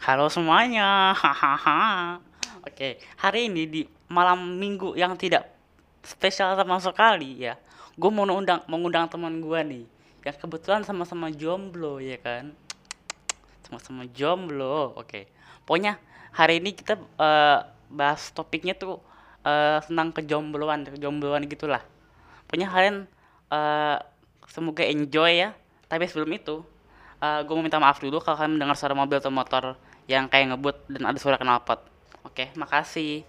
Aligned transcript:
Halo 0.00 0.32
semuanya, 0.32 1.12
hahaha. 1.12 2.16
Oke, 2.64 2.96
hari 3.20 3.52
ini 3.52 3.68
di 3.68 3.80
malam 4.08 4.56
minggu 4.56 4.96
yang 4.96 5.12
tidak 5.12 5.52
spesial 6.00 6.56
sama 6.56 6.80
sekali 6.80 7.44
ya, 7.44 7.60
gue 8.00 8.08
mau 8.08 8.24
undang 8.24 8.64
mengundang 8.64 9.12
teman 9.12 9.44
gue 9.44 9.60
nih, 9.60 9.84
yang 10.24 10.36
kebetulan 10.40 10.88
sama-sama 10.88 11.28
jomblo 11.28 12.00
ya 12.00 12.16
kan, 12.16 12.56
sama-sama 13.68 14.08
jomblo. 14.08 14.96
Oke, 14.96 15.28
pokoknya 15.68 16.00
hari 16.32 16.64
ini 16.64 16.72
kita 16.72 16.96
eh, 16.96 17.60
bahas 17.92 18.32
topiknya 18.32 18.72
tuh 18.72 19.04
eh, 19.44 19.84
tentang 19.84 20.16
kejombloan, 20.16 20.96
kejombloan 20.96 21.44
gitulah. 21.44 21.84
Pokoknya 22.48 22.72
kalian 22.72 22.96
eh, 23.52 23.98
semoga 24.48 24.80
enjoy 24.80 25.44
ya. 25.44 25.52
Tapi 25.92 26.08
sebelum 26.08 26.32
itu, 26.40 26.64
gue 27.20 27.52
mau 27.52 27.60
minta 27.60 27.76
maaf 27.76 28.00
dulu 28.00 28.16
kalau 28.24 28.40
kalian 28.40 28.56
mendengar 28.56 28.76
suara 28.80 28.96
mobil 28.96 29.20
atau 29.20 29.28
motor 29.28 29.76
yang 30.08 30.24
kayak 30.26 30.56
ngebut 30.56 30.76
dan 30.88 31.12
ada 31.12 31.18
suara 31.20 31.36
knalpot. 31.36 31.84
Oke, 32.24 32.48
makasih. 32.56 33.22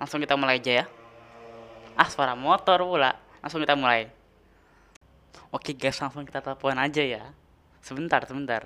Langsung 0.00 0.24
kita 0.24 0.40
mulai 0.40 0.56
aja 0.56 0.82
ya. 0.82 0.84
Ah, 1.92 2.08
suara 2.08 2.32
motor 2.32 2.80
pula. 2.80 3.12
Langsung 3.44 3.60
kita 3.60 3.76
mulai. 3.76 4.08
Oke 5.52 5.76
guys, 5.76 6.00
langsung 6.00 6.24
kita 6.24 6.40
telepon 6.40 6.80
aja 6.80 7.02
ya. 7.04 7.22
Sebentar, 7.84 8.24
sebentar. 8.24 8.64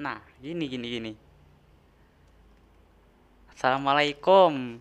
Nah, 0.00 0.20
gini, 0.40 0.64
gini, 0.68 0.86
gini. 0.88 1.12
Assalamualaikum. 3.52 4.80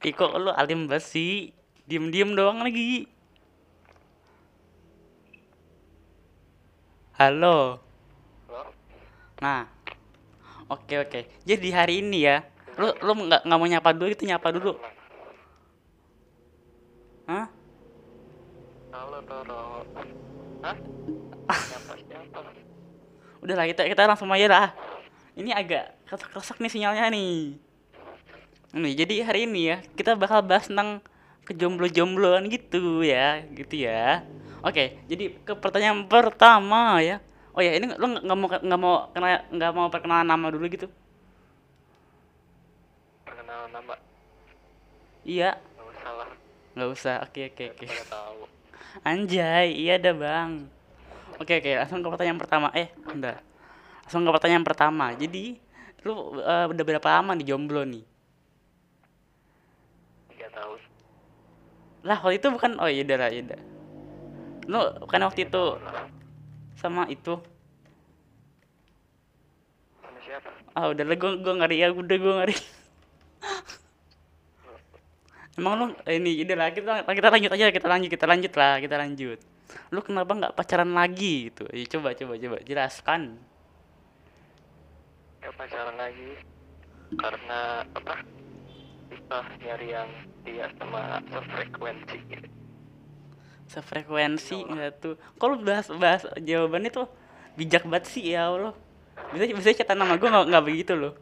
Kok 0.00 0.32
lu 0.40 0.48
alim 0.56 0.88
banget 0.88 1.04
sih? 1.04 1.52
Diem-diem 1.84 2.32
doang 2.32 2.64
lagi. 2.64 3.04
Halo. 7.20 7.76
Nah, 9.44 9.68
oke 10.72 11.04
oke. 11.04 11.20
Jadi 11.44 11.68
hari 11.68 12.00
ini 12.00 12.24
ya, 12.24 12.40
lu 12.80 12.96
lu 13.04 13.12
nggak 13.28 13.44
nggak 13.44 13.58
mau 13.60 13.68
nyapa 13.68 13.92
dulu 13.92 14.08
itu 14.08 14.24
nyapa 14.24 14.48
dulu. 14.56 14.72
Hah? 17.28 17.46
Halo 18.96 19.18
Toro. 19.28 19.84
Hah? 20.64 20.76
Siapa? 21.60 21.92
Udah 23.44 23.54
lah 23.56 23.68
kita 23.68 23.84
kita 23.84 24.08
langsung 24.08 24.32
aja 24.32 24.48
lah. 24.48 24.68
Ini 25.36 25.52
agak 25.52 26.08
kesak-kesak 26.08 26.56
nih 26.56 26.72
sinyalnya 26.72 27.12
nih. 27.12 27.56
Nih, 28.70 28.94
jadi 28.94 29.14
hari 29.26 29.40
ini 29.50 29.60
ya 29.74 29.76
kita 29.98 30.14
bakal 30.14 30.40
bahas 30.46 30.70
tentang 30.70 31.02
kejomblo-jombloan 31.46 32.46
gitu 32.54 33.02
ya, 33.02 33.42
gitu 33.58 33.74
ya. 33.86 34.22
Oke, 34.62 34.94
jadi 35.10 35.24
ke 35.42 35.52
pertanyaan 35.58 36.06
pertama 36.06 37.02
ya. 37.02 37.18
Oh 37.56 37.62
ya, 37.64 37.74
ini 37.74 37.90
lu 37.98 38.06
nggak 38.14 38.22
nggak 38.26 38.38
mau 38.38 38.48
nggak 38.68 38.80
mau 38.84 38.94
kenal 39.10 39.30
nggak 39.50 39.72
mau 39.74 39.86
perkenalan 39.90 40.26
nama 40.30 40.46
dulu 40.54 40.66
gitu? 40.70 40.86
Perkenalan 43.26 43.70
nama? 43.72 43.94
Iya, 45.24 45.50
Gak 45.76 45.86
usah 45.92 46.12
lah. 46.16 46.30
nggak 46.76 46.88
usah. 46.96 47.16
Oke 47.26 47.40
oke 47.52 47.64
oke. 47.76 47.86
Anjay, 49.06 49.66
iya 49.82 49.94
dah 50.04 50.14
bang. 50.14 50.50
Oke 51.40 51.52
oke, 51.60 51.70
langsung 51.80 52.00
ke 52.04 52.08
pertanyaan 52.12 52.40
pertama. 52.42 52.68
Eh, 52.76 52.88
bentar. 53.06 53.40
Langsung 54.06 54.22
ke 54.26 54.30
pertanyaan 54.36 54.66
pertama. 54.66 55.06
Jadi, 55.16 55.44
lu 56.06 56.14
eh, 56.42 56.66
udah 56.72 56.84
berapa 56.88 57.08
lama 57.20 57.32
nih 57.38 57.46
jomblo 57.54 57.82
nih? 57.86 58.04
Tahun. 60.50 60.80
Lah, 62.00 62.16
waktu 62.24 62.40
itu 62.40 62.48
bukan, 62.48 62.80
oh 62.80 62.88
iya 62.88 63.04
lah, 63.04 63.28
iya. 63.28 63.60
Lu 64.70 64.78
bukan 65.04 65.20
waktu 65.26 65.50
itu 65.50 65.64
sama 66.78 67.10
itu. 67.12 67.36
Sama 70.00 70.18
siapa? 70.24 70.48
Ah, 70.72 70.88
udah 70.88 71.04
lah, 71.04 71.16
gua, 71.20 71.36
gua 71.36 71.60
ngeri 71.60 71.84
ya, 71.84 71.92
udah 71.92 72.16
gua 72.16 72.40
ngeri. 72.40 72.56
Emang 75.60 75.76
lu, 75.76 75.92
eh, 76.08 76.16
ini, 76.16 76.40
udah 76.40 76.56
lah, 76.56 76.72
kita, 76.72 77.04
kita 77.04 77.28
lanjut 77.28 77.52
aja, 77.52 77.68
kita 77.68 77.84
lanjut, 77.90 78.08
kita 78.08 78.24
lanjut 78.24 78.56
lah, 78.56 78.80
kita 78.80 78.96
lanjut. 78.96 79.36
Lu 79.92 80.00
kenapa 80.00 80.32
nggak 80.34 80.56
pacaran 80.56 80.96
lagi 80.96 81.52
gitu? 81.52 81.68
Eh, 81.68 81.84
coba, 81.86 82.16
coba, 82.16 82.40
coba, 82.40 82.56
jelaskan. 82.64 83.36
Gak 85.40 85.56
pacaran 85.56 85.96
lagi. 86.00 86.36
Karena 87.18 87.82
apa? 87.92 88.39
Susah 89.30 89.46
nyari 89.62 89.94
yang 89.94 90.10
dia 90.42 90.66
sama 90.74 91.22
sefrekuensi 91.30 92.18
gitu. 92.34 92.50
sefrekuensi 93.70 94.58
enggak 94.66 94.98
tuh. 94.98 95.14
Kok 95.38 95.46
lu 95.46 95.56
bahas 95.62 95.86
bahas 95.86 96.26
jawabannya 96.34 96.90
tuh 96.90 97.06
bijak 97.54 97.86
banget 97.86 98.10
sih 98.10 98.34
ya 98.34 98.50
Allah. 98.50 98.74
Bisa 99.30 99.46
bisa 99.54 99.70
catat 99.70 99.94
nama 99.94 100.18
gue 100.18 100.26
nggak 100.26 100.50
nggak 100.50 100.64
begitu 100.66 100.98
loh. 100.98 101.14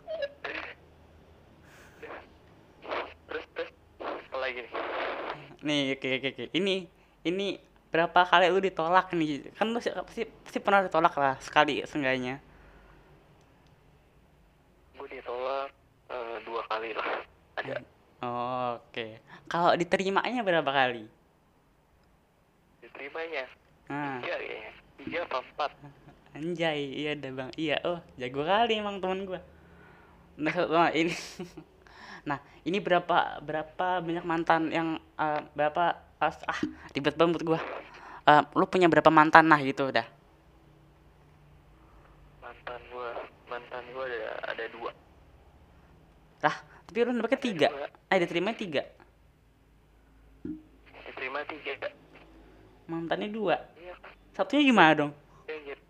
Terus 3.29 3.45
terus 3.53 3.71
apa 4.01 4.37
lagi 4.41 4.65
nih? 5.61 5.93
oke 5.93 6.09
oke 6.09 6.29
oke. 6.33 6.45
Ini 6.57 6.89
ini 7.29 7.61
berapa 7.93 8.25
kali 8.25 8.49
lu 8.49 8.65
ditolak 8.65 9.13
nih? 9.13 9.53
Kan 9.53 9.77
lu 9.77 9.85
pasti 9.85 10.25
pasti 10.25 10.59
pernah 10.65 10.81
ditolak 10.89 11.13
lah 11.13 11.37
sekali 11.45 11.85
seenggaknya. 11.85 12.41
Gue 14.97 15.13
ditolak 15.13 15.69
eh, 16.09 16.37
dua 16.49 16.65
kali 16.73 16.97
lah. 16.97 17.21
Ada. 17.61 17.99
Oh, 18.23 18.79
oke 18.83 19.07
kalau 19.49 19.73
diterimanya 19.75 20.43
berapa 20.45 20.69
kali 20.71 21.07
Diterimanya. 22.79 23.45
nah 23.89 24.19
Tiga 24.23 24.35
kayaknya. 24.39 24.73
Tiga 24.99 25.19
apa 25.27 25.37
empat? 25.43 25.71
anjay 26.37 26.81
iya 26.95 27.13
dah 27.19 27.33
bang 27.35 27.51
iya 27.59 27.77
oh 27.83 27.99
jago 28.15 28.45
kali 28.45 28.79
emang 28.79 29.01
teman 29.03 29.27
gue 29.27 29.41
nah, 30.39 30.55
nah, 30.71 30.91
ini 30.95 31.11
nah 32.29 32.39
ini 32.63 32.79
berapa 32.79 33.41
berapa 33.43 33.99
banyak 34.05 34.23
mantan 34.23 34.71
yang 34.71 34.89
eh, 35.19 35.41
berapa 35.57 35.99
ah 36.19 36.35
ah, 36.47 36.61
ribet 36.95 37.15
banget 37.19 37.43
gue 37.43 37.61
Eh, 38.29 38.43
lu 38.61 38.69
punya 38.69 38.93
berapa 38.93 39.09
mantan 39.09 39.49
nah 39.49 39.57
gitu 39.57 39.89
dah 39.89 40.05
Mantan 42.45 42.81
gue. 42.93 43.11
Mantan 43.49 43.85
gue 43.89 44.05
ada 44.05 44.53
ada 44.53 44.65
dua. 44.69 44.91
lah 46.45 46.57
tapi 46.89 47.05
lu 47.05 47.13
nembaknya 47.13 47.41
tiga. 47.41 47.69
Eh 48.09 48.17
diterima 48.17 48.57
tiga. 48.57 48.83
Diterima 51.05 51.45
tiga. 51.45 51.93
mantannya 52.89 53.29
dua. 53.29 53.61
Iya. 53.77 53.93
Satunya 54.33 54.65
gimana 54.65 54.97
dong? 54.97 55.13
Iya, 55.45 55.77
gitu. 55.77 55.85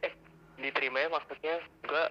eh, 0.00 0.12
diterimanya 0.56 1.12
maksudnya 1.12 1.60
gua 1.84 2.08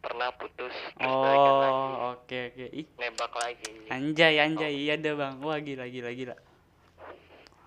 pernah 0.00 0.32
putus 0.40 0.72
terus 0.72 1.04
oh 1.04 2.16
oke 2.16 2.38
oke. 2.56 2.66
Ih. 2.72 2.86
Nembak 2.96 3.32
lagi. 3.36 3.68
Anjay 3.92 4.40
anjay. 4.40 4.72
Iya 4.88 4.96
dah 4.96 5.12
bang. 5.12 5.34
Wah 5.44 5.60
gila 5.60 5.84
gila 5.92 6.10
gila. 6.16 6.34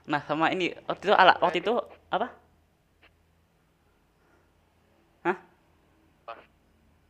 Nah 0.09 0.25
sama 0.25 0.49
ini 0.49 0.73
waktu 0.89 1.13
itu 1.13 1.13
ala 1.13 1.37
waktu 1.37 1.61
itu 1.61 1.77
apa 2.09 2.27
Hah? 5.21 5.37
Apa? 6.25 6.33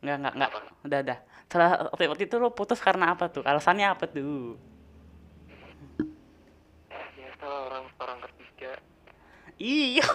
Enggak, 0.02 0.16
enggak, 0.18 0.34
enggak. 0.34 0.50
Udah, 0.82 0.98
udah. 1.06 1.18
Setelah 1.46 1.70
waktu, 1.94 2.24
itu 2.26 2.36
lo 2.42 2.50
putus 2.50 2.82
karena 2.82 3.14
apa 3.14 3.30
tuh? 3.30 3.46
Alasannya 3.46 3.86
apa 3.94 4.10
tuh? 4.10 4.58
biasa 7.42 7.44
lah 7.46 7.60
orang 7.66 7.84
orang 7.98 8.18
ketiga 8.22 8.72
Iya. 9.58 10.06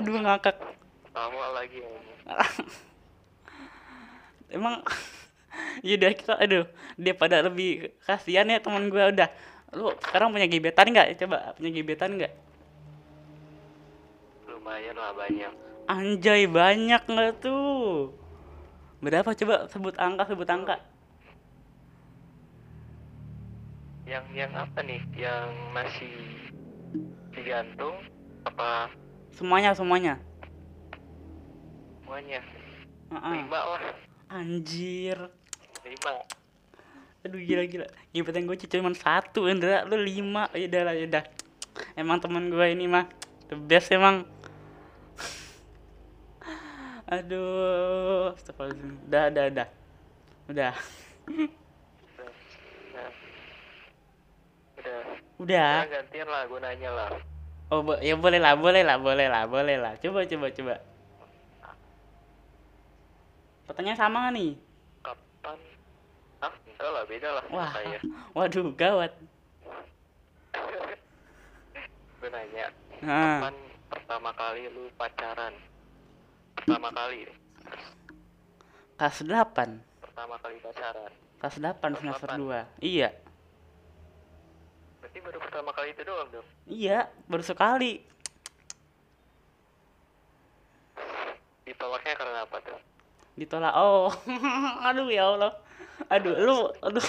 Aduh 0.00 0.16
ngakak. 0.20 0.56
sama 1.12 1.44
lagi 1.52 1.80
Emang 4.48 4.80
Iya 5.84 5.96
udah 5.98 6.12
kita 6.12 6.34
aduh 6.40 6.64
dia 6.96 7.12
pada 7.16 7.40
lebih 7.44 7.92
kasihan 8.04 8.48
ya 8.48 8.60
teman 8.60 8.88
gue 8.88 9.02
udah 9.02 9.28
lu 9.72 9.92
sekarang 10.04 10.32
punya 10.32 10.44
gebetan 10.48 10.92
nggak 10.92 11.16
coba 11.24 11.56
punya 11.56 11.70
gebetan 11.72 12.20
nggak 12.20 12.32
lumayan 14.46 14.96
lah 14.96 15.16
banyak 15.16 15.52
anjay 15.86 16.46
banyak 16.46 17.02
nggak 17.06 17.42
tuh? 17.42 18.14
Berapa? 19.02 19.34
Coba 19.34 19.66
sebut 19.66 19.94
angka 19.98 20.30
sebut 20.30 20.46
angka. 20.46 20.76
Yang 24.06 24.26
yang 24.34 24.52
apa 24.54 24.78
nih? 24.82 25.02
Yang 25.14 25.50
masih 25.74 26.14
digantung? 27.34 27.96
Apa? 28.46 28.90
Semuanya 29.34 29.74
semuanya. 29.74 30.20
Semuanya? 32.02 32.40
Heeh. 33.10 33.34
lima 33.42 33.60
lah. 33.64 33.96
Anjir. 34.30 35.18
Lima. 35.82 36.12
Aduh 37.22 37.40
gila 37.40 37.62
gila. 37.66 37.86
Gebetan 38.10 38.46
gue 38.46 38.56
cuma 38.58 38.92
satu 38.94 39.46
Indra. 39.48 39.86
Lu 39.86 39.96
lima. 39.98 40.50
Ya 40.54 40.66
udah 40.68 40.82
lah 40.86 40.94
ya 40.94 41.04
udah. 41.08 41.24
Emang 41.96 42.20
teman 42.20 42.52
gue 42.52 42.66
ini 42.68 42.84
mah 42.84 43.08
the 43.48 43.56
best 43.56 43.92
emang 43.92 44.28
aduh 47.12 48.32
astagfirullahaladzim 48.40 48.96
udah 49.04 49.22
udah 49.28 49.44
udah 49.52 49.68
udah 50.48 50.72
Udah. 55.42 55.82
Nah, 55.82 55.90
gantian 55.90 56.28
lah 56.30 56.46
gue 56.46 56.60
nanya 56.62 56.90
lah. 56.94 57.10
Oh, 57.66 57.82
bo- 57.82 57.98
ya 57.98 58.14
boleh 58.14 58.38
lah, 58.38 58.54
boleh 58.54 58.86
lah, 58.86 58.94
boleh 58.94 59.26
lah, 59.26 59.42
boleh 59.50 59.74
lah. 59.74 59.98
Coba, 59.98 60.22
coba, 60.22 60.54
coba. 60.54 60.74
Pertanyaan 63.66 63.98
sama 63.98 64.16
nggak 64.22 64.34
nih? 64.38 64.52
Kapan? 65.02 65.58
Ah, 66.46 66.54
enggak 66.62 66.90
lah, 66.94 67.02
beda 67.10 67.28
lah. 67.34 67.44
Wah, 67.50 67.72
Saya. 67.74 67.98
waduh, 68.38 68.70
gawat. 68.78 69.12
gue 72.22 72.30
nanya, 72.30 72.70
Nah, 73.02 73.42
kapan 73.42 73.54
pertama 73.90 74.30
kali 74.38 74.70
lu 74.70 74.86
pacaran? 74.94 75.50
Pertama 76.62 76.94
kali 76.94 77.26
kelas 78.94 79.18
8. 79.26 79.82
Pertama 79.98 80.34
kali 80.38 80.62
pacaran. 80.62 81.10
Kelas 81.42 81.56
8 81.58 81.98
semester 81.98 82.28
delapan. 82.38 82.70
2. 82.78 82.86
Iya. 82.86 83.10
Berarti 85.02 85.18
baru 85.18 85.38
pertama 85.42 85.70
kali 85.74 85.88
itu 85.90 86.02
doang 86.06 86.30
dong. 86.30 86.46
Iya, 86.70 87.10
baru 87.26 87.42
sekali. 87.42 88.06
Ditolaknya 91.66 92.14
karena 92.14 92.38
apa 92.46 92.56
tuh? 92.62 92.78
Ditolak. 93.34 93.74
Oh, 93.74 94.14
aduh 94.86 95.10
ya 95.10 95.34
Allah. 95.34 95.58
Aduh, 96.06 96.34
lu, 96.38 96.58
aduh. 96.78 97.06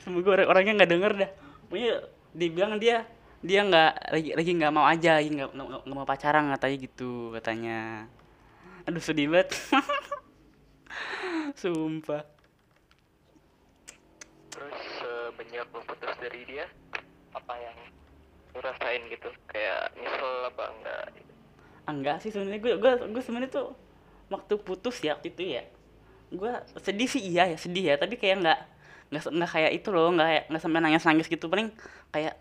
Semoga 0.00 0.40
orang 0.40 0.48
orangnya 0.48 0.72
nggak 0.80 0.92
denger 0.96 1.12
dah. 1.12 1.30
Pokoknya 1.68 1.94
dibilang 2.32 2.80
dia 2.80 3.04
dia 3.44 3.60
nggak 3.68 3.92
lagi 4.16 4.30
lagi 4.32 4.50
nggak 4.56 4.72
mau 4.72 4.88
aja, 4.88 5.20
lagi 5.20 5.28
nggak 5.28 5.52
mau 5.92 6.08
pacaran 6.08 6.48
katanya 6.56 6.76
gitu 6.88 7.36
katanya. 7.36 8.08
Aduh 8.90 8.98
sedih 9.02 9.30
banget. 9.30 9.54
Sumpah. 11.60 12.26
Terus 14.50 14.78
semenjak 14.98 15.66
lu 15.70 15.80
putus 15.86 16.14
dari 16.18 16.40
dia, 16.50 16.66
apa 17.38 17.54
yang 17.54 17.76
lu 18.54 18.58
rasain 18.58 19.02
gitu? 19.14 19.30
Kayak 19.46 19.94
nyesel 19.94 20.32
apa 20.50 20.64
enggak? 20.74 21.04
gitu? 21.14 21.32
Enggak 21.86 22.16
sih 22.22 22.30
sebenarnya 22.34 22.60
gue 22.62 22.72
gue 22.82 22.92
gue 23.14 23.22
sebenarnya 23.22 23.50
tuh 23.50 23.68
waktu 24.30 24.54
putus 24.62 24.96
ya 25.02 25.18
waktu 25.18 25.34
itu 25.34 25.42
ya 25.58 25.62
gue 26.30 26.52
sedih 26.82 27.08
sih 27.10 27.22
iya 27.30 27.50
ya 27.50 27.58
sedih 27.58 27.84
ya 27.90 27.96
tapi 27.98 28.14
kayak 28.18 28.36
nggak 28.42 28.60
nggak 29.10 29.22
se- 29.26 29.34
nggak 29.34 29.50
kayak 29.54 29.72
itu 29.78 29.88
loh 29.94 30.08
nggak 30.14 30.28
kayak 30.30 30.44
nggak 30.50 30.62
sampai 30.62 30.80
nangis 30.82 31.04
nangis 31.06 31.26
gitu 31.30 31.46
paling 31.50 31.68
kayak 32.14 32.34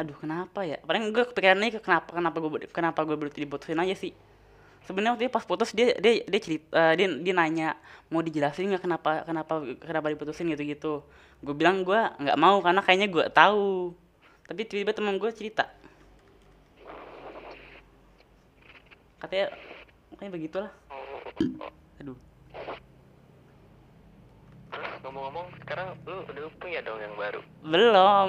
aduh 0.00 0.16
kenapa 0.16 0.60
ya 0.68 0.76
paling 0.84 1.12
gue 1.12 1.24
kepikirannya 1.32 1.68
ke 1.76 1.80
kenapa 1.84 2.10
kenapa 2.16 2.36
gue 2.40 2.50
kenapa 2.72 3.00
gue 3.08 3.16
berhenti 3.20 3.40
diputusin 3.44 3.80
aja 3.80 3.96
sih 3.96 4.12
sebenarnya 4.88 5.12
waktu 5.16 5.24
itu 5.28 5.34
pas 5.34 5.46
putus 5.46 5.70
dia 5.76 5.96
dia 5.98 6.24
dia 6.24 6.40
cerita 6.40 6.96
dia 6.96 7.06
dia 7.08 7.34
nanya 7.36 7.78
mau 8.08 8.24
dijelasin 8.24 8.72
nggak 8.74 8.82
kenapa 8.82 9.10
kenapa 9.22 9.62
kenapa 9.80 10.06
diputusin? 10.12 10.50
gitu 10.50 10.62
gitu 10.66 10.94
gue 11.40 11.54
bilang 11.56 11.80
gue 11.80 11.96
nggak 11.96 12.36
mau 12.36 12.60
karena 12.60 12.84
kayaknya 12.84 13.08
gue 13.08 13.24
tahu. 13.32 13.96
Tapi 14.44 14.60
tiba-tiba 14.66 14.92
teman 14.92 15.16
gue 15.16 15.30
cerita. 15.32 15.70
Katanya 19.22 19.54
kayak 20.20 20.32
begitulah. 20.32 20.72
Aduh. 22.02 22.18
Terus 24.70 24.98
ngomong-ngomong, 25.06 25.46
sekarang 25.64 25.96
lu 26.04 26.24
udah 26.28 26.42
punya 26.60 26.80
dong 26.84 27.00
yang 27.00 27.14
baru? 27.16 27.40
belum. 27.64 28.28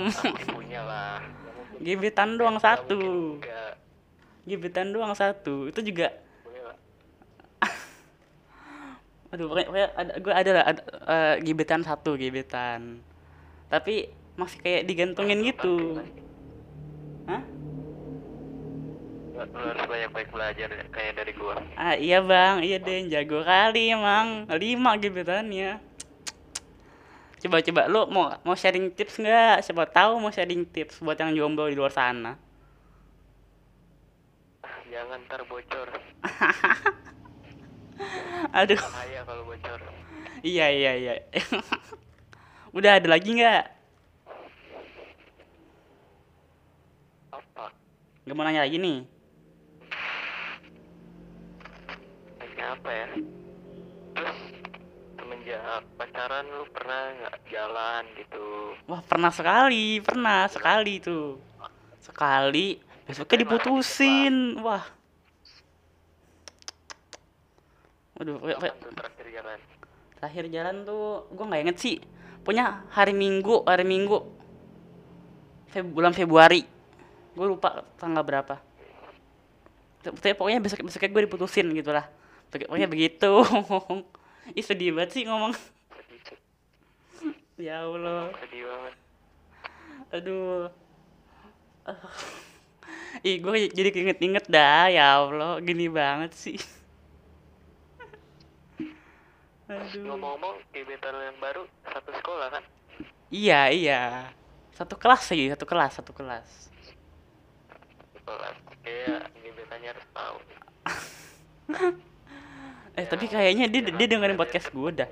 Punya 0.55 0.81
lah. 0.85 1.19
Gebetan 1.83 2.37
doang 2.37 2.61
satu. 2.61 3.39
gebetan 4.41 4.89
doang 4.89 5.13
satu. 5.13 5.69
Itu 5.69 5.85
juga 5.85 6.09
Boleh 6.45 6.63
lah. 6.65 6.77
Aduh 9.31 9.47
pokoknya, 9.47 9.67
pokoknya 9.67 9.89
ada 9.95 10.11
gue 10.19 10.33
ada 10.35 10.51
lah 10.51 10.63
ada, 10.67 10.81
eh, 11.07 11.35
gebetan 11.39 11.81
satu 11.87 12.19
gebetan. 12.19 12.99
Tapi 13.71 14.11
masih 14.35 14.59
kayak 14.59 14.83
digantungin 14.83 15.39
gitu. 15.47 16.03
Hah? 17.31 17.43
Lu 19.31 19.41
lu 19.47 19.65
harus 19.71 19.85
banyak-banyak 19.87 20.29
belajar 20.29 20.67
ya, 20.69 20.83
kayak 20.91 21.13
dari 21.17 21.31
gua. 21.33 21.55
ah 21.79 21.95
iya 21.95 22.19
bang. 22.19 22.61
Iya 22.61 22.77
deh 22.83 23.07
jago 23.07 23.41
kali 23.41 23.95
emang 23.95 24.45
lima 24.51 24.91
gebetannya. 24.99 25.79
Coba 27.41 27.57
coba 27.65 27.81
lu 27.89 28.05
mau 28.13 28.37
mau 28.45 28.53
sharing 28.53 28.93
tips 28.93 29.17
nggak? 29.17 29.65
Siapa 29.65 29.89
tahu 29.89 30.21
mau 30.21 30.29
sharing 30.29 30.61
tips 30.69 31.01
buat 31.01 31.17
yang 31.17 31.33
jomblo 31.33 31.71
di 31.71 31.79
luar 31.79 31.89
sana. 31.89 32.37
Jangan 34.91 35.23
ntar 35.25 35.41
bocor. 35.47 35.89
aduh 38.59 38.79
Bahaya 38.79 39.21
kalau 39.23 39.43
bocor. 39.45 39.79
iya 40.41 40.67
iya 40.69 40.91
iya 40.97 41.13
udah 42.77 42.91
ada 42.97 43.07
lagi 43.07 43.29
nggak 43.35 43.63
Apa? 47.31 47.65
nggak 48.23 48.35
mau 48.35 48.43
nanya 48.43 48.63
lagi 48.63 48.77
nih 48.77 48.99
Nanya 52.39 52.65
apa 52.75 52.89
ya? 52.91 53.07
Terus 54.11 54.37
semenjak 55.15 55.81
pacaran 55.95 56.45
lu 56.47 56.63
pernah 56.69 57.01
nggak 57.17 57.35
jalan 57.49 58.03
gitu? 58.17 58.45
Wah 58.85 59.01
pernah 59.01 59.31
sekali, 59.31 59.97
pernah 59.99 60.45
sekali 60.45 60.99
tuh. 60.99 61.39
Sekali, 62.01 62.77
besoknya 63.05 63.37
diputusin. 63.45 64.57
Wah. 64.61 64.83
Waduh, 68.21 68.37
we- 68.37 68.53
terakhir 68.93 69.27
jalan? 69.33 69.57
terakhir 70.21 70.45
jalan 70.53 70.75
tuh 70.85 71.25
gue 71.33 71.41
nggak 71.41 71.61
inget 71.65 71.77
sih. 71.81 71.97
Punya 72.45 72.85
hari 72.93 73.17
Minggu, 73.17 73.65
hari 73.65 73.81
Minggu. 73.81 74.21
Feb 75.73 75.89
bulan 75.89 76.13
Februari. 76.13 76.61
Gue 77.33 77.47
lupa 77.49 77.81
tanggal 77.97 78.21
berapa. 78.21 78.61
Tapi 80.05 80.37
pokoknya 80.37 80.61
besok 80.61 80.85
besoknya 80.85 81.09
gue 81.09 81.25
diputusin 81.25 81.65
gitu 81.73 81.89
lah. 81.89 82.05
Pokoknya 82.53 82.85
begitu. 82.85 83.41
Ih 84.57 84.61
sedih 84.61 84.93
banget 84.93 85.17
sih 85.17 85.25
ngomong. 85.25 85.57
Ya 87.57 87.81
Allah. 87.89 88.29
sedih 88.45 88.69
banget. 88.69 88.93
Aduh. 90.13 90.69
Ih, 93.25 93.41
gue 93.41 93.73
jadi 93.73 93.89
keinget-inget 93.89 94.45
dah, 94.45 94.85
ya 94.93 95.17
Allah, 95.17 95.57
gini 95.65 95.89
banget 95.89 96.37
sih. 96.37 96.61
Aduh. 99.91 100.07
Ngomong-ngomong, 100.07 100.55
gebetan 100.71 101.11
lu 101.11 101.23
yang 101.27 101.39
baru 101.43 101.67
satu 101.83 102.15
sekolah 102.15 102.47
kan? 102.47 102.63
Iya, 103.27 103.61
iya. 103.75 104.01
Satu 104.71 104.95
kelas 104.95 105.27
sih, 105.27 105.51
satu 105.51 105.67
kelas, 105.67 105.99
satu 105.99 106.15
kelas. 106.15 106.47
Sekolah. 108.15 108.55
Kayak 108.87 109.27
gebetannya 109.43 109.89
harus 109.91 110.07
tahu. 110.15 110.37
Eh, 112.91 113.07
tapi 113.07 113.23
kayaknya 113.31 113.71
dia 113.71 113.87
dia 113.87 114.03
dengerin 114.03 114.35
podcast 114.35 114.67
gue 114.67 114.91
dah. 114.91 115.07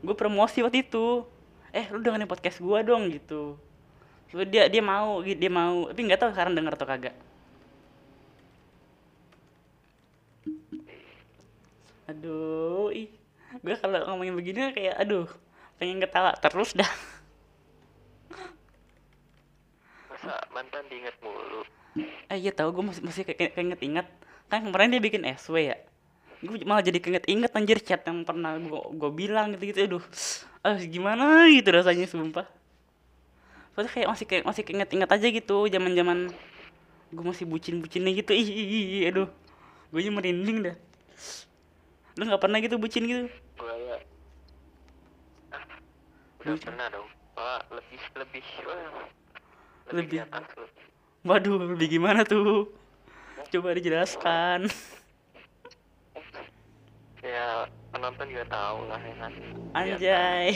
Gue 0.00 0.16
promosi 0.16 0.64
waktu 0.64 0.88
itu. 0.88 1.20
Eh, 1.68 1.84
lu 1.92 2.00
dengerin 2.00 2.24
podcast 2.24 2.64
gue 2.64 2.78
dong 2.80 3.12
gitu. 3.12 3.60
Terus 4.32 4.48
dia 4.48 4.72
dia 4.72 4.80
mau, 4.80 5.20
dia 5.20 5.52
mau, 5.52 5.92
tapi 5.92 6.00
nggak 6.08 6.16
tahu 6.16 6.30
sekarang 6.32 6.56
denger 6.56 6.80
atau 6.80 6.88
kagak. 6.88 7.16
Aduh, 12.08 12.88
ih. 12.96 13.12
Gue 13.62 13.74
kalau 13.78 14.00
ngomongin 14.08 14.34
begini 14.38 14.70
kayak 14.72 14.96
aduh, 14.98 15.26
pengen 15.76 15.98
ketawa 15.98 16.34
terus 16.38 16.74
dah. 16.74 16.88
Masa 20.10 20.34
mantan 20.54 20.84
diinget 20.90 21.14
mulu? 21.22 21.62
Eh 22.30 22.38
iya 22.38 22.54
tahu 22.54 22.78
gue 22.78 22.84
masih 22.92 23.02
masih 23.02 23.22
kayak 23.26 23.56
keinget 23.56 23.80
inget 23.82 24.06
kan 24.48 24.64
kemarin 24.64 24.94
dia 24.94 25.02
bikin 25.02 25.26
SW 25.36 25.74
ya. 25.74 25.76
Gue 26.38 26.62
malah 26.62 26.86
jadi 26.86 27.02
keinget 27.02 27.26
inget 27.26 27.50
anjir 27.52 27.78
chat 27.82 28.02
yang 28.06 28.22
pernah 28.22 28.54
gue 28.56 28.82
gue 28.94 29.10
bilang 29.10 29.54
gitu 29.58 29.74
gitu 29.74 29.80
aduh. 29.84 30.04
Ah 30.62 30.78
gimana 30.78 31.50
gitu 31.50 31.68
rasanya 31.74 32.06
sumpah. 32.06 32.46
Soalnya 33.74 33.90
kayak 33.94 34.08
masih 34.10 34.26
kayak 34.26 34.44
masih 34.46 34.62
keinget 34.66 34.90
inget 34.94 35.10
aja 35.10 35.26
gitu 35.26 35.66
zaman 35.66 35.94
zaman 35.94 36.18
gue 37.08 37.24
masih 37.24 37.48
bucin 37.48 37.80
bucinnya 37.80 38.12
gitu 38.12 38.36
ih, 38.36 38.44
ih, 38.44 39.08
aduh 39.08 39.28
gue 39.88 40.00
merinding 40.12 40.58
dah 40.60 40.76
lu 42.20 42.28
nggak 42.28 42.42
pernah 42.42 42.58
gitu 42.60 42.76
bucin 42.76 43.08
gitu 43.08 43.32
Gua 43.58 43.74
ya. 43.76 43.96
Ah, 45.50 45.64
udah 46.38 46.54
pernah 46.56 46.86
dong. 46.88 47.08
Wah, 47.34 47.60
lebih 47.70 48.00
lebih 48.16 48.42
wah, 48.62 49.06
Lebih. 49.88 49.94
lebih, 49.94 50.18
atas 50.26 50.50
lu. 50.54 50.66
waduh 51.20 51.58
lebih 51.68 51.88
gimana 51.92 52.22
tuh 52.22 52.70
coba 53.48 53.74
dijelaskan 53.74 54.66
Ya 57.18 57.66
penonton 57.88 58.26
juga 58.26 58.44
tahu 58.48 58.78
lah 58.86 58.98
ya 58.98 59.14
kan. 59.16 59.32
anjay 59.72 60.54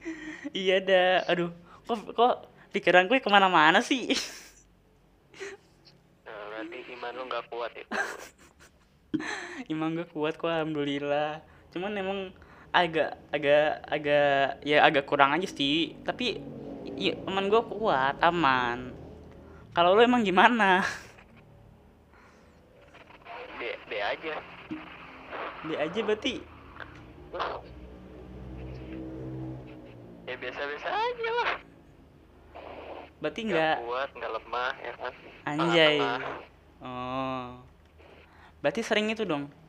iya 0.56 0.76
dah 0.78 1.24
aduh 1.26 1.50
kok 1.82 2.12
kok 2.12 2.34
pikiran 2.70 3.06
gue 3.06 3.18
ke 3.18 3.28
mana-mana 3.28 3.80
sih 3.80 4.12
Nah, 6.22 6.38
berarti 6.48 6.76
iman 6.92 7.12
lu 7.12 7.22
nggak 7.26 7.44
kuat 7.48 7.72
ya. 7.72 7.84
itu. 7.84 7.92
Emang 9.68 9.92
gue 9.92 10.06
kuat 10.06 10.34
kok 10.34 10.48
alhamdulillah. 10.48 11.40
Cuman 11.70 11.92
emang 11.94 12.18
agak 12.72 13.20
agak 13.28 13.84
agak 13.84 14.64
ya 14.64 14.80
agak 14.80 15.04
kurang 15.04 15.36
aja 15.36 15.44
sih. 15.44 15.92
Tapi 16.02 16.40
iya 16.96 17.12
teman 17.20 17.52
gue 17.52 17.62
kuat 17.68 18.16
aman. 18.24 18.96
Kalau 19.76 19.92
lu 19.96 20.00
emang 20.00 20.24
gimana? 20.24 20.80
B 23.60 23.60
B 23.86 23.92
aja. 24.00 24.34
Dia 25.68 25.76
aja 25.84 26.00
berarti. 26.00 26.34
Ya 30.24 30.34
biasa-biasa 30.40 30.88
aja 30.88 31.28
lah. 31.44 31.52
Berarti 33.20 33.40
nggak 33.52 33.76
kuat 33.84 34.10
nggak 34.16 34.32
lemah 34.32 34.74
ya 34.80 34.92
kan? 34.96 35.12
Anjay. 35.44 35.96
oh. 36.80 37.60
Berarti 38.64 38.80
sering 38.80 39.12
itu 39.12 39.28
dong 39.28 39.61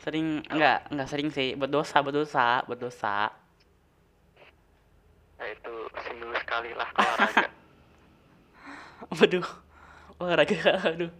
sering 0.00 0.40
enggak 0.48 0.88
enggak 0.88 1.08
sering 1.08 1.28
sih 1.28 1.54
berdosa 1.56 2.00
berdosa 2.00 2.64
berdosa 2.64 3.32
nah 5.40 5.46
itu 5.48 5.74
seminggu 6.04 6.36
sekali 6.40 6.70
lah 6.76 6.88
olahraga 6.96 7.48
Waduh, 9.10 9.42
olahraga, 10.22 10.76
aduh. 10.92 11.10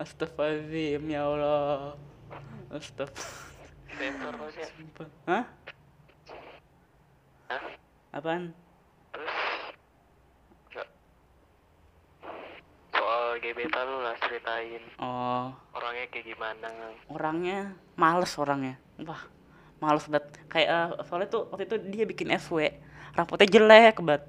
Astagfirullahaladzim, 0.00 1.04
ya 1.10 1.26
Allah. 1.28 2.00
Astagfirullah. 2.72 4.32
maksudnya 4.40 4.68
Hah? 5.28 5.44
Hah? 7.52 7.62
Apaan? 8.16 8.56
terus 9.12 9.32
nggak 10.72 10.88
soal 12.92 13.35
gebetan 13.52 13.84
lu 13.86 13.98
lah 14.02 14.16
ceritain 14.18 14.82
Oh, 14.98 15.52
orangnya 15.76 16.06
kayak 16.08 16.24
gimana 16.34 16.68
orangnya 17.12 17.58
males 17.96 18.32
orangnya. 18.36 18.76
Wah, 19.02 19.22
males 19.80 20.04
banget. 20.06 20.24
Kayak 20.48 20.68
eh, 20.68 20.88
soalnya 21.08 21.28
tuh 21.32 21.42
waktu 21.50 21.64
itu 21.66 21.76
dia 21.90 22.04
bikin 22.04 22.28
SW, 22.36 22.70
rapotnya 23.16 23.48
jelek 23.48 23.96
banget. 24.04 24.24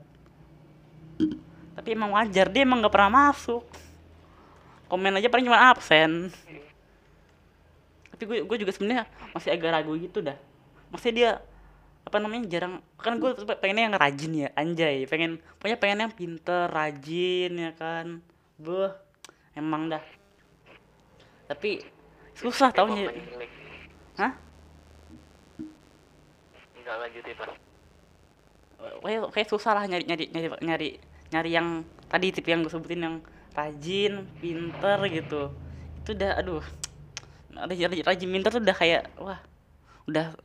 Tapi 1.78 1.90
emang 1.94 2.16
wajar, 2.16 2.48
dia 2.50 2.64
emang 2.66 2.82
gak 2.82 2.94
pernah 2.96 3.32
masuk. 3.32 3.64
Komen 4.88 5.20
aja 5.20 5.28
paling 5.30 5.46
cuma 5.46 5.72
absen. 5.72 6.32
Tapi 8.12 8.24
gue 8.24 8.38
gue 8.48 8.58
juga 8.58 8.72
sebenarnya 8.74 9.06
masih 9.36 9.54
agak 9.54 9.72
ragu 9.72 9.94
gitu 10.00 10.24
dah. 10.24 10.36
Maksudnya 10.90 11.16
dia 11.16 11.32
apa 12.08 12.24
namanya 12.24 12.48
jarang 12.48 12.80
kan 12.96 13.20
gue 13.20 13.36
pengennya 13.60 13.92
yang 13.92 13.98
rajin 14.00 14.32
ya 14.32 14.50
anjay 14.56 15.04
pengen 15.12 15.44
pokoknya 15.60 15.76
pengen 15.76 16.00
yang 16.08 16.14
pinter 16.16 16.72
rajin 16.72 17.52
ya 17.52 17.76
kan 17.76 18.24
Beuh, 18.58 18.90
emang 19.58 19.90
dah. 19.90 20.04
Tapi 21.50 21.82
susah 22.38 22.70
tau 22.70 22.86
nyari. 22.86 23.18
hah? 24.22 24.32
Nggak 26.78 26.96
lanjutin 27.02 27.36
lah 27.42 27.58
kayak 28.78 29.22
kayak 29.34 29.50
susah 29.50 29.72
lah 29.74 29.84
nyari 29.90 30.06
nyari 30.06 30.26
nyari 30.30 30.48
nyari 30.62 30.90
nyari 31.34 31.50
yang 31.50 31.68
tadi 32.08 32.32
tipe 32.32 32.54
yang 32.54 32.64
gue 32.64 32.72
sebutin 32.72 33.02
yang 33.04 33.16
rajin 33.58 34.24
pinter 34.38 35.00
gitu. 35.10 35.52
Itu 36.04 36.10
udah 36.14 36.32
aduh. 36.38 36.64
Rajin, 37.58 37.90
rajin, 37.90 38.06
rajin 38.06 38.30
pinter 38.30 38.52
tuh 38.54 38.62
udah 38.62 38.78
kayak 38.78 39.10
wah 39.18 39.42
udah 40.06 40.38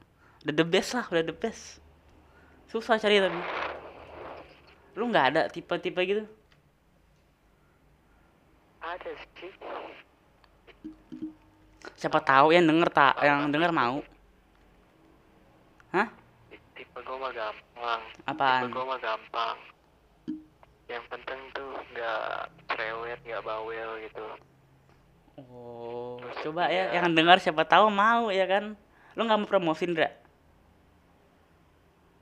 udah 0.43 0.55
the 0.57 0.67
best 0.67 0.97
lah 0.97 1.05
udah 1.13 1.23
the 1.23 1.37
best. 1.37 1.79
Susah 2.73 2.97
cari 2.97 3.21
tapi. 3.21 3.41
Lu 4.97 5.13
nggak 5.13 5.27
ada 5.37 5.43
tipe-tipe 5.53 6.01
gitu 6.09 6.25
ada 8.93 9.11
sih 9.41 9.53
siapa 11.97 12.21
tahu 12.21 12.53
yang 12.53 12.69
denger 12.69 12.93
tak 12.93 13.17
yang 13.25 13.49
denger 13.49 13.73
mau. 13.73 14.05
Hah? 15.97 16.09
Tipe 16.77 16.99
gue 17.01 17.17
mah 17.17 17.33
gampang. 17.33 18.03
Apaan? 18.29 18.63
tipe 18.69 18.75
gue 18.77 18.85
mah 18.85 19.01
gampang. 19.01 19.57
Yang 20.93 21.05
penting 21.09 21.41
tuh 21.57 21.73
nggak 21.95 22.53
cerewet 22.69 23.21
nggak 23.25 23.43
bawel 23.47 23.91
gitu. 24.05 24.25
Oh 25.41 26.21
coba 26.45 26.69
ya 26.69 26.93
yang 26.93 27.17
dengar 27.17 27.41
siapa 27.41 27.65
tahu 27.65 27.89
mau 27.89 28.29
ya 28.29 28.45
kan? 28.45 28.77
Lu 29.17 29.25
nggak 29.25 29.41
mau 29.41 29.49
promosin 29.49 29.97
Dra? 29.97 30.13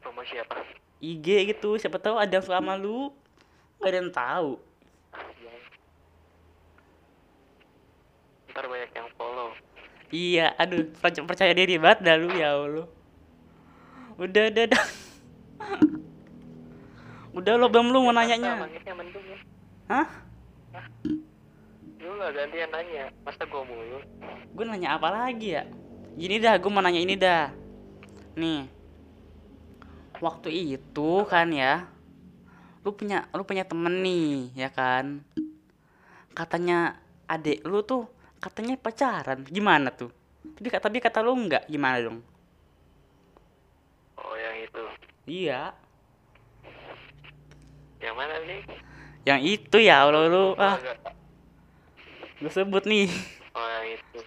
promosi 0.01 0.39
apa? 0.39 0.63
IG 1.01 1.57
gitu 1.57 1.81
siapa 1.81 1.99
tahu 1.99 2.15
ada 2.21 2.31
yang 2.31 2.45
suka 2.45 2.63
sama 2.63 2.79
lu. 2.79 3.11
Gak 3.81 3.91
ada 3.91 3.99
yang 4.05 4.13
tahu 4.13 4.61
ya. 5.41 5.57
Ntar 8.51 8.67
banyak 8.67 8.91
yang 8.93 9.09
follow. 9.15 9.55
Iya 10.11 10.53
aduh 10.59 10.91
percaya, 10.99 11.23
percaya 11.23 11.53
diri 11.55 11.79
banget 11.79 12.03
dah 12.03 12.17
lu 12.19 12.29
ya 12.35 12.59
Allah. 12.59 12.87
Udah 14.19 14.45
udah 14.51 14.65
udah. 14.69 14.85
Udah 17.31 17.55
lo 17.55 17.71
belum 17.71 17.95
lu 17.95 18.03
mau 18.03 18.11
nanyanya? 18.11 18.59
mendung 18.91 19.23
ya. 19.23 19.39
Hah? 19.87 20.09
Lu 22.03 22.11
lah 22.19 22.35
gantian 22.35 22.69
nanya. 22.75 23.07
Masa 23.23 23.47
gue 23.47 23.63
mulu? 23.63 24.03
Gue 24.51 24.65
nanya 24.67 24.99
apa 24.99 25.15
lagi 25.15 25.55
ya? 25.55 25.63
Gini 26.19 26.43
dah 26.43 26.59
gue 26.59 26.71
mau 26.75 26.83
nanya 26.83 26.99
ini 26.99 27.15
dah. 27.15 27.55
Nih. 28.35 28.67
Waktu 30.19 30.75
itu 30.75 31.11
kan 31.31 31.49
ya 31.55 31.87
lu 32.81 32.97
punya 32.97 33.29
lu 33.31 33.47
punya 33.47 33.63
temen 33.63 34.03
nih 34.03 34.51
ya 34.59 34.69
kan? 34.75 35.23
Katanya 36.35 36.99
adek 37.31 37.63
lu 37.63 37.87
tuh 37.87 38.11
katanya 38.41 38.75
pacaran. 38.81 39.45
Gimana 39.45 39.93
tuh? 39.93 40.09
Tapi 40.57 40.69
tapi 40.73 40.97
kata 40.99 41.21
lu 41.21 41.37
enggak 41.37 41.69
gimana 41.69 42.01
dong? 42.01 42.19
Oh 44.17 44.35
yang 44.35 44.57
itu. 44.65 44.85
Iya. 45.29 45.77
Yang 48.01 48.17
mana 48.17 48.35
sih? 48.49 48.61
Yang 49.29 49.41
itu 49.45 49.77
ya 49.85 50.09
lu 50.09 50.57
Gua 50.57 50.57
ah. 50.57 50.77
gue 52.41 52.49
sebut 52.49 52.89
nih. 52.89 53.13
Oh 53.53 53.69
yang 53.69 53.87
itu. 54.01 54.19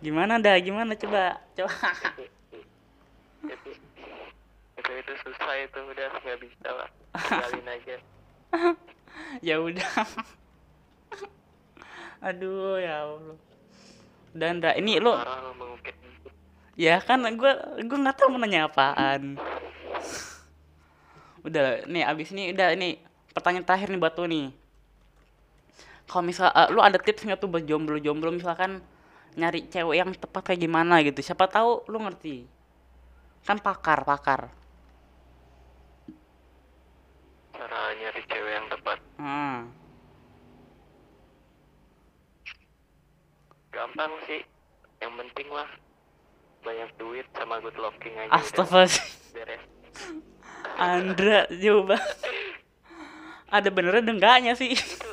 Gimana 0.00 0.38
dah? 0.38 0.54
Gimana? 0.62 0.94
Coba 0.94 1.42
coba. 1.58 1.74
Itu 3.42 3.70
itu 4.78 4.90
itu 4.94 5.12
susah 5.26 5.50
itu 5.58 5.78
udah 5.82 6.08
nggak 6.22 6.38
bisa 6.38 6.68
lah. 6.70 6.88
Aja. 7.66 7.96
Ya 9.44 9.60
udah 9.60 9.84
aduh 12.20 12.76
ya 12.80 13.04
Allah. 13.04 13.36
Dan 14.30 14.62
dah 14.62 14.76
ini 14.78 15.02
lo 15.02 15.18
itu 15.18 15.90
ya 16.78 17.02
kan 17.02 17.20
gue 17.26 17.52
gue 17.82 17.98
nggak 17.98 18.16
tahu 18.16 18.32
mau 18.32 18.40
nanya 18.40 18.70
apaan. 18.70 19.36
Udah 21.44 21.84
nih 21.88 22.04
abis 22.04 22.32
ini 22.36 22.52
udah 22.54 22.76
ini 22.76 23.00
pertanyaan 23.32 23.66
terakhir 23.66 23.88
nih 23.90 24.00
buat 24.00 24.14
lu 24.20 24.26
nih. 24.28 24.46
Kalau 26.06 26.22
misal 26.24 26.48
eh, 26.52 26.68
lu 26.70 26.80
ada 26.80 26.96
tips 27.00 27.26
nggak 27.26 27.40
tuh 27.40 27.50
buat 27.50 27.64
jomblo 27.66 27.98
jomblo 27.98 28.30
misalkan 28.30 28.80
nyari 29.34 29.66
cewek 29.70 29.96
yang 29.98 30.10
tepat 30.14 30.52
kayak 30.52 30.60
gimana 30.62 31.02
gitu. 31.02 31.20
Siapa 31.24 31.50
tahu 31.50 31.84
lu 31.90 31.98
ngerti. 32.02 32.46
Kan 33.42 33.58
pakar 33.58 34.04
pakar 34.04 34.60
cara 37.60 37.92
nyari 37.92 38.24
cewek 38.24 38.52
yang 38.56 38.66
tepat 38.72 38.98
hmm. 39.20 39.58
Gampang 43.90 44.14
sih 44.30 44.46
yang 45.02 45.10
penting 45.18 45.50
mah 45.50 45.66
banyak 46.62 46.90
duit 46.94 47.26
sama 47.34 47.58
good 47.58 47.74
looking 47.74 48.14
aja 48.14 48.30
Astagfirullah 48.38 48.86
Andra 50.78 51.50
coba. 51.50 51.98
Ada 53.50 53.68
benernya 53.74 54.06
ada 54.06 54.12
enggaknya 54.14 54.52
sih? 54.54 54.72
Itu 54.72 55.10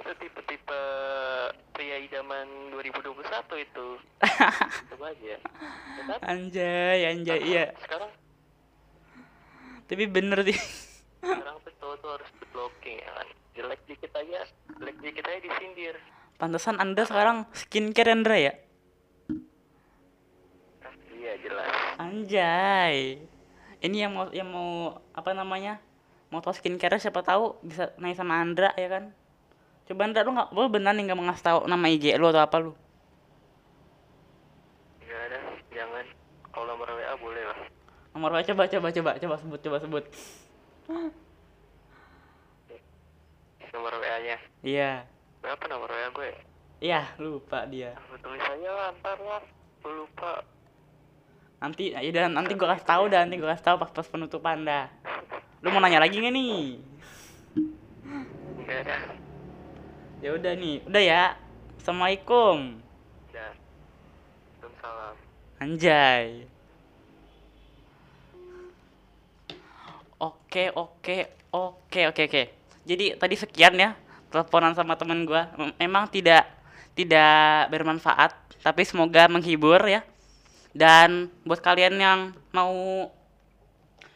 itu 0.00 0.10
tipe-tipe 0.16 0.80
pria 1.76 1.96
idaman 2.00 2.72
2021 2.72 3.20
itu. 3.62 3.86
Coba 4.90 5.04
aja. 5.12 5.36
Kan? 6.08 6.18
anjay 6.24 7.00
anjay 7.14 7.40
iya. 7.46 7.64
sekarang. 7.84 8.10
Tapi 9.86 10.04
bener 10.10 10.40
sih. 10.48 10.58
Sekarang 11.20 11.60
tuh 11.62 11.72
cowok 11.78 11.96
tuh 12.00 12.10
harus 12.16 12.30
good 12.40 12.52
looking 12.56 12.96
ya 12.98 13.10
kan? 13.12 13.28
Jelek 13.54 13.80
dikit 13.86 14.12
aja 14.16 14.40
jelek 14.82 14.96
dikit 14.98 15.24
aja 15.30 15.38
disindir 15.46 15.94
pantesan 16.42 16.82
anda 16.82 17.06
sekarang 17.06 17.46
skincare 17.54 18.10
Andra 18.10 18.34
ya? 18.34 18.52
Iya 21.14 21.38
jelas. 21.38 21.70
Anjay. 22.02 23.22
Ini 23.78 23.96
yang 24.02 24.10
mau 24.10 24.26
yang 24.34 24.50
mau 24.50 24.98
apa 25.14 25.30
namanya 25.38 25.78
mau 26.34 26.42
tahu 26.42 26.50
skincare 26.50 26.98
siapa 26.98 27.22
tahu 27.22 27.62
bisa 27.62 27.94
naik 28.02 28.18
sama 28.18 28.42
Andra 28.42 28.74
ya 28.74 28.90
kan? 28.90 29.14
Coba 29.86 30.10
Andra 30.10 30.26
lu 30.26 30.34
nggak 30.34 30.50
lu 30.50 30.66
benar 30.66 30.98
nih 30.98 31.06
nggak 31.06 31.18
mau 31.22 31.30
ngasih 31.30 31.46
tahu 31.46 31.58
nama 31.70 31.86
IG 31.86 32.18
lu 32.18 32.26
atau 32.26 32.42
apa 32.42 32.56
lu? 32.58 32.74
Nggak 35.06 35.20
ada 35.30 35.38
jangan. 35.70 36.06
Kalau 36.50 36.66
nomor 36.66 36.90
WA 36.90 37.14
boleh 37.22 37.44
lah. 37.46 37.58
Nomor 38.18 38.30
WA 38.34 38.42
coba 38.42 38.66
coba 38.66 38.88
coba 38.90 39.10
coba 39.14 39.34
sebut 39.38 39.60
coba 39.62 39.76
sebut. 39.78 40.04
Nomor 43.70 43.94
WA 44.02 44.18
nya 44.26 44.36
iya 44.62 45.06
berapa 45.42 45.64
nomor 45.66 45.90
WA 45.90 46.08
gue 46.14 46.30
iya 46.82 47.14
lupa 47.18 47.66
dia. 47.66 47.94
Aku 47.94 48.18
tulis 48.18 48.42
aja 48.42 48.70
lah 48.74 48.88
ntar 48.98 49.18
lah. 49.22 49.42
Gue 49.82 49.92
lupa. 50.02 50.42
Nanti 51.62 51.94
ya 51.94 52.02
udah 52.02 52.26
nanti 52.26 52.58
gue 52.58 52.68
kasih 52.74 52.86
tahu 52.86 53.04
dan 53.06 53.30
nanti 53.30 53.38
gue 53.38 53.46
kasih 53.46 53.66
tahu 53.70 53.76
pas 53.78 53.90
pas 53.94 54.06
penutupan 54.06 54.66
dah. 54.66 54.90
Lu 55.62 55.70
mau 55.70 55.78
nanya 55.78 56.02
lagi 56.02 56.18
nggak 56.18 56.34
nih? 56.34 56.82
Enggak 58.58 58.80
dah 58.82 59.22
ya 60.22 60.30
udah 60.38 60.52
nih 60.54 60.76
udah 60.86 61.02
ya. 61.02 61.24
Assalamualaikum. 61.82 62.78
Dah. 63.34 63.52
Waalaikumsalam. 64.62 65.14
Anjay. 65.58 66.26
Oke 70.22 70.70
oke 70.70 71.18
oke 71.50 72.00
oke 72.06 72.22
oke. 72.30 72.42
Jadi 72.86 73.18
tadi 73.18 73.34
sekian 73.34 73.74
ya 73.74 73.98
teleponan 74.32 74.72
sama 74.72 74.96
temen 74.96 75.28
gua 75.28 75.52
Mem- 75.60 75.76
emang 75.76 76.08
tidak 76.08 76.48
tidak 76.96 77.68
bermanfaat 77.68 78.32
tapi 78.62 78.86
semoga 78.86 79.26
menghibur 79.26 79.82
ya. 79.84 80.00
Dan 80.72 81.28
buat 81.44 81.60
kalian 81.60 82.00
yang 82.00 82.20
mau 82.48 82.72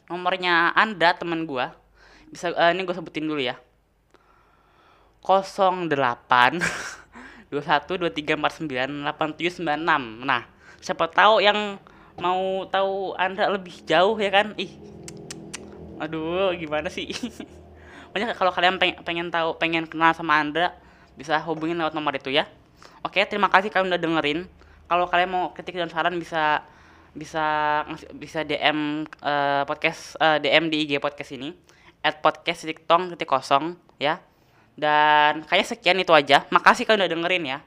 nomornya 0.09 0.73
anda 0.73 1.13
temen 1.13 1.45
gua 1.45 1.77
bisa 2.33 2.49
eh, 2.55 2.73
ini 2.73 2.83
gue 2.83 2.97
sebutin 2.97 3.29
dulu 3.29 3.43
ya. 3.43 3.61
08 5.27 5.91
21 7.51 7.51
23 7.51 8.39
49 8.39 9.03
87 9.03 9.63
96 9.67 10.23
nah 10.23 10.47
siapa 10.79 11.11
tahu 11.11 11.43
yang 11.43 11.83
mau 12.23 12.63
tahu 12.71 13.19
anda 13.19 13.51
lebih 13.51 13.83
jauh 13.83 14.15
ya 14.17 14.31
kan? 14.31 14.55
Ih 14.55 14.71
aduh 15.99 16.55
gimana 16.55 16.87
sih 16.87 17.11
Pokoknya 18.17 18.33
kalau 18.33 18.49
kalian 18.49 18.81
pengen, 18.81 18.97
pengen 19.05 19.29
tahu 19.29 19.61
pengen 19.61 19.85
kenal 19.85 20.09
sama 20.17 20.41
anda 20.41 20.73
bisa 21.21 21.37
hubungin 21.45 21.77
lewat 21.77 21.93
nomor 21.93 22.17
itu 22.17 22.33
ya. 22.33 22.49
Oke 23.05 23.21
terima 23.29 23.53
kasih 23.53 23.69
kalian 23.69 23.93
udah 23.93 24.01
dengerin. 24.01 24.49
Kalau 24.89 25.05
kalian 25.05 25.29
mau 25.29 25.53
kritik 25.53 25.77
dan 25.77 25.93
saran 25.93 26.17
bisa 26.17 26.65
bisa 27.13 27.45
bisa 28.17 28.41
DM 28.41 29.05
eh, 29.05 29.69
podcast 29.69 30.17
eh, 30.17 30.41
DM 30.41 30.73
di 30.73 30.89
IG 30.89 30.97
podcast 30.97 31.37
ini 31.37 31.53
at 32.01 32.25
podcast 32.25 32.65
titik 32.65 32.89
tong 32.89 33.13
kosong 33.21 33.77
ya. 34.01 34.17
Dan 34.73 35.45
kayaknya 35.45 35.77
sekian 35.77 36.01
itu 36.01 36.17
aja. 36.17 36.49
Makasih 36.49 36.89
kalian 36.89 37.05
udah 37.05 37.13
dengerin 37.13 37.45
ya. 37.45 37.59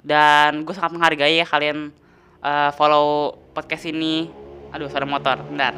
Dan 0.00 0.64
gue 0.64 0.72
sangat 0.72 0.96
menghargai 0.96 1.36
ya 1.36 1.44
kalian 1.44 1.92
eh, 2.40 2.70
follow 2.72 3.36
podcast 3.52 3.84
ini. 3.84 4.32
Aduh 4.72 4.88
suara 4.88 5.04
motor. 5.04 5.44
Bentar. 5.44 5.76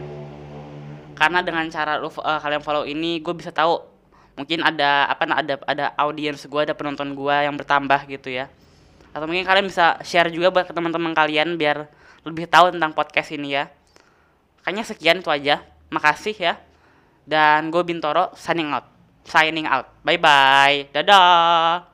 Karena 1.18 1.42
dengan 1.42 1.66
cara 1.74 1.98
lu 1.98 2.06
eh, 2.06 2.38
kalian 2.38 2.62
follow 2.62 2.86
ini 2.86 3.18
gue 3.18 3.34
bisa 3.34 3.50
tahu 3.50 3.91
mungkin 4.32 4.64
ada 4.64 5.08
apa 5.12 5.28
ada 5.28 5.54
ada 5.68 5.84
audiens 6.00 6.40
gue 6.48 6.60
ada 6.64 6.72
penonton 6.72 7.12
gue 7.12 7.36
yang 7.36 7.54
bertambah 7.56 8.08
gitu 8.08 8.32
ya. 8.32 8.48
Atau 9.12 9.28
mungkin 9.28 9.44
kalian 9.44 9.68
bisa 9.68 10.00
share 10.00 10.32
juga 10.32 10.48
buat 10.48 10.64
ke 10.64 10.72
teman-teman 10.72 11.12
kalian 11.12 11.60
biar 11.60 11.84
lebih 12.24 12.48
tahu 12.48 12.72
tentang 12.72 12.96
podcast 12.96 13.28
ini 13.36 13.60
ya. 13.60 13.68
Kayaknya 14.64 14.84
sekian 14.88 15.18
itu 15.20 15.28
aja. 15.28 15.60
Makasih 15.92 16.36
ya. 16.38 16.54
Dan 17.28 17.68
gue 17.68 17.82
Bintoro 17.84 18.32
signing 18.34 18.72
out. 18.72 18.88
Signing 19.28 19.68
out. 19.68 19.86
Bye 20.02 20.18
bye 20.18 20.88
dadah 20.90 21.91